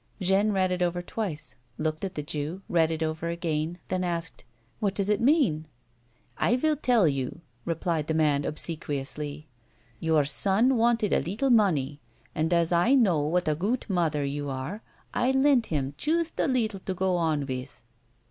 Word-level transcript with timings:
Jeanne 0.19 0.51
read 0.51 0.71
it 0.71 0.81
over 0.81 0.99
twice, 1.03 1.53
looked 1.77 2.03
at 2.03 2.15
the 2.15 2.23
Jew, 2.23 2.63
read 2.67 2.89
it 2.89 3.03
over 3.03 3.29
again, 3.29 3.77
then 3.89 4.03
asked:" 4.03 4.43
What 4.79 4.95
does 4.95 5.09
it 5.11 5.21
mean 5.21 5.53
1 5.53 5.65
""I 6.39 6.55
vill 6.55 6.75
tell 6.75 7.07
you," 7.07 7.41
replied 7.65 8.07
the 8.07 8.15
man, 8.15 8.43
obsequiously." 8.43 9.47
Your 10.09 10.25
son 10.25 10.75
wanted 10.75 11.13
a 11.13 11.21
leetle 11.21 11.51
money, 11.51 12.01
and, 12.33 12.51
as 12.51 12.71
I 12.71 12.95
knew 12.95 13.19
what 13.19 13.47
a 13.47 13.53
goot 13.53 13.85
mother 13.91 14.25
you 14.25 14.49
are, 14.49 14.81
I 15.13 15.29
lent 15.33 15.67
him 15.67 15.93
joost 15.97 16.39
a 16.39 16.47
leetle 16.47 16.79
to 16.79 16.95
go 16.95 17.15
on 17.15 17.43
vith." 17.45 17.83